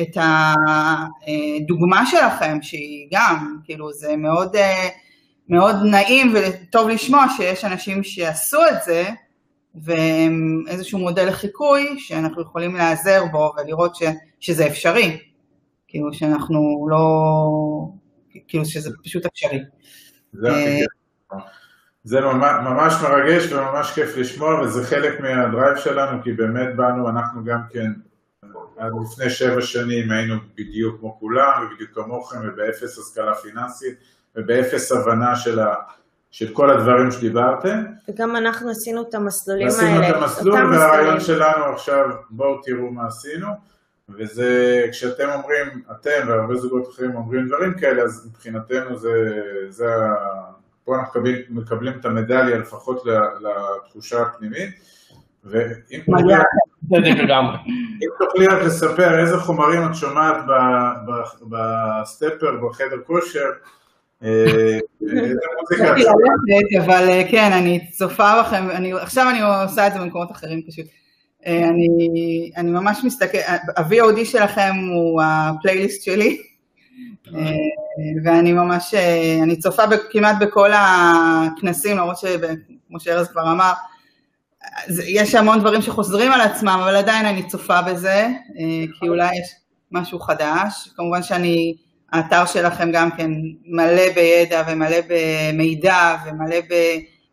[0.00, 4.88] את הדוגמה שלכם, שהיא גם, כאילו זה מאוד, אה,
[5.48, 9.04] מאוד נעים וטוב לשמוע שיש אנשים שעשו את זה,
[9.74, 14.02] והם איזשהו מודל לחיקוי שאנחנו יכולים להיעזר בו ולראות ש,
[14.40, 15.18] שזה אפשרי,
[15.88, 17.04] כאילו שאנחנו לא,
[18.48, 19.60] כאילו שזה פשוט אפשרי.
[20.32, 20.78] זה.
[22.04, 27.44] זה ממש, ממש מרגש וממש כיף לשמוע וזה חלק מהדרייב שלנו כי באמת באנו, אנחנו
[27.44, 27.92] גם כן
[28.82, 33.94] עד לפני שבע שנים היינו בדיוק כמו כולם ובדיוק כמוכם ובאפס השכלה פיננסית
[34.36, 35.74] ובאפס הבנה של, ה,
[36.30, 37.84] של כל הדברים שדיברתם.
[38.08, 40.10] וגם אנחנו עשינו את המסלולים עשינו האלה.
[40.10, 41.20] את המסלול והרעיון.
[41.20, 43.48] שלנו עכשיו בואו תראו מה עשינו
[44.08, 49.86] וזה כשאתם אומרים, אתם והרבה זוגות אחרים אומרים דברים כאלה אז מבחינתנו זה, זה
[50.84, 53.02] פה אנחנו מקבלים, מקבלים את המדליה לפחות
[53.40, 54.70] לתחושה הפנימית
[55.44, 56.00] ואם
[56.96, 57.56] צדק לגמרי.
[58.02, 60.36] אם תוכלי רק לספר איזה חומרים את שומעת
[61.50, 63.50] בסטפר בחדר כושר
[64.24, 64.78] אה?
[65.00, 70.62] ללכת, אבל אה, כן, אני צופה בכם, אני, עכשיו אני עושה את זה במקומות אחרים
[70.68, 70.86] פשוט.
[71.46, 71.68] אה,
[72.56, 73.38] אני, ממש מסתכל,
[73.76, 76.38] ה-VOD שלכם הוא הפלייליסט שלי,
[78.24, 78.94] ואני ממש,
[79.42, 83.72] אני צופה כמעט בכל הכנסים, למרות שכמו שארז כבר אמר,
[84.86, 88.14] זה- יש המון דברים שחוזרים על עצמם, אבל עדיין אני צופה בזה,
[88.58, 89.48] אה, כי אולי יש
[89.92, 90.88] משהו חדש.
[90.96, 91.74] כמובן שאני,
[92.12, 93.30] האתר שלכם גם כן
[93.66, 96.56] מלא בידע ומלא במידע ומלא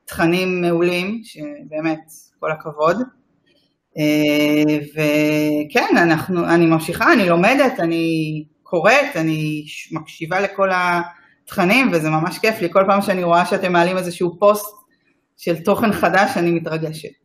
[0.06, 2.00] בתכנים מעולים, שבאמת,
[2.40, 2.98] כל הכבוד.
[3.98, 12.40] אה, וכן, אנחנו, אני ממשיכה, אני לומדת, אני קוראת, אני מקשיבה לכל התכנים, וזה ממש
[12.40, 12.70] כיף לי.
[12.74, 14.76] כל פעם שאני רואה שאתם מעלים איזשהו פוסט
[15.38, 17.19] של תוכן חדש, אני מתרגשת.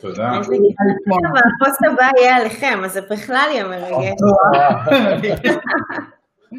[0.00, 0.30] תודה.
[1.32, 4.18] אבל הפוסט הבא יהיה עליכם, אז זה בכלל יהיה מרגש.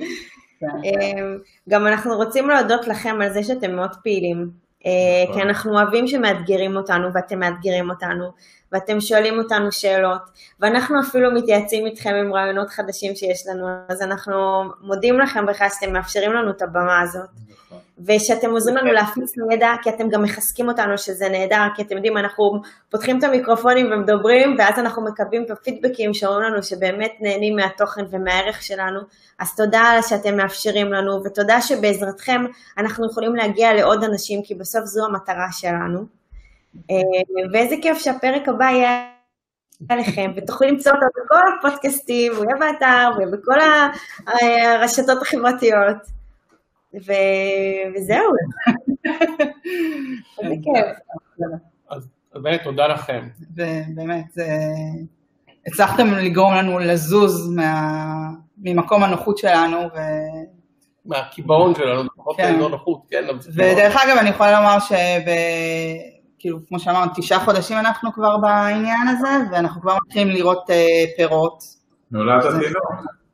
[0.63, 1.37] אמ,
[1.69, 4.49] גם אנחנו רוצים להודות לכם על זה שאתם מאוד פעילים,
[4.85, 8.31] אה, כי אנחנו אוהבים שמאתגרים אותנו ואתם מאתגרים אותנו,
[8.71, 10.21] ואתם שואלים אותנו שאלות,
[10.59, 15.93] ואנחנו אפילו מתייעצים איתכם עם רעיונות חדשים שיש לנו, אז אנחנו מודים לכם בכלל שאתם
[15.93, 17.29] מאפשרים לנו את הבמה הזאת.
[18.05, 22.17] ושאתם עוזרים לנו להפיץ ידע, כי אתם גם מחזקים אותנו שזה נהדר, כי אתם יודעים,
[22.17, 28.01] אנחנו פותחים את המיקרופונים ומדברים, ואז אנחנו מקבלים את הפידבקים שאומרים לנו שבאמת נהנים מהתוכן
[28.09, 28.99] ומהערך שלנו,
[29.39, 32.45] אז תודה על שאתם מאפשרים לנו, ותודה שבעזרתכם
[32.77, 35.99] אנחנו יכולים להגיע לעוד אנשים, כי בסוף זו המטרה שלנו.
[36.91, 36.95] אה,
[37.53, 39.05] ואיזה כיף שהפרק הבא יהיה
[39.89, 43.89] עליכם, ותוכלו למצוא אותו בכל הפודקאסטים, הוא יהיה באתר, הוא יהיה בכל ה-
[44.65, 46.18] הרשתות החברתיות.
[46.93, 47.11] ו...
[47.95, 48.33] וזהו.
[50.39, 50.97] איזה כיף.
[51.89, 53.27] אז באמת תודה לכם.
[53.55, 54.47] ובאמת, זה...
[55.67, 58.29] הצלחתם לגרום לנו לזוז מה...
[58.57, 59.97] ממקום הנוחות שלנו, ו...
[61.05, 62.59] מהקיבעון שלנו, לפחות כן.
[62.59, 63.25] לא נוחות, כן.
[63.55, 65.21] ודרך אגב, אני יכולה לומר שב...
[66.39, 71.63] כאילו, כמו שאמרנו, תשעה חודשים אנחנו כבר בעניין הזה, ואנחנו כבר מתחילים לראות אה, פירות.
[72.11, 72.83] נולד התינוק,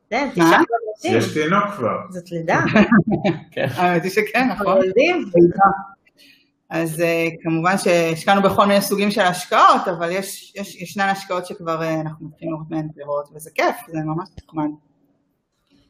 [0.09, 0.29] כן?
[0.31, 0.61] תשעה
[0.95, 1.17] חודשים.
[1.17, 1.97] יש תינוק כבר.
[2.09, 2.59] זאת לידה.
[3.75, 4.79] האמת היא שכן, נכון?
[6.69, 11.83] אז אה, כמובן שהשקענו בכל מיני סוגים של השקעות, אבל יש, יש, ישנן השקעות שכבר
[11.83, 14.69] אה, אנחנו מתחילים לראות מהן פירות, וזה כיף, זה ממש נחמד.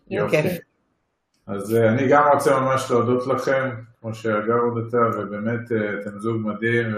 [0.10, 0.42] יופי.
[0.42, 0.58] כיף.
[1.48, 3.70] אז אה, אני גם רוצה ממש להודות לכם,
[4.02, 6.96] כמו שהגר הודתה, ובאמת אה, אתם זוג מדהים,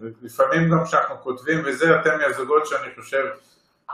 [0.00, 3.24] ולפעמים גם כשאנחנו כותבים וזה, אתם מהזוגות שאני חושב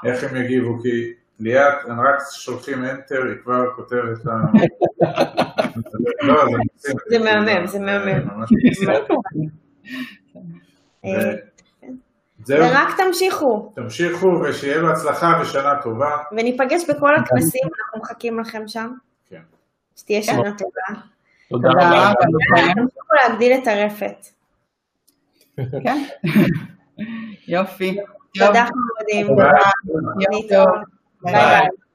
[0.05, 4.47] איך הם יגיבו, כי ליאת, הם רק שולחים enter, היא כבר כותבת לנו.
[6.23, 6.45] לא,
[7.09, 8.29] זה מהמם, זה מהמם.
[11.05, 11.33] אה,
[12.45, 16.17] זהו, ורק תמשיכו, תמשיכו ושיהיה בהצלחה ושנה טובה.
[16.33, 18.91] וניפגש בכל הכנסים, אנחנו מחכים לכם שם.
[19.31, 19.41] כן.
[19.97, 21.01] שתהיה שנה טובה.
[21.49, 22.13] תודה תודה רבה.
[22.75, 24.27] תמשיכו להגדיל את הרפת.
[25.57, 26.05] כן.
[27.49, 27.97] יופי.
[28.35, 29.27] תודה חמודים.
[31.23, 31.90] 拜拜。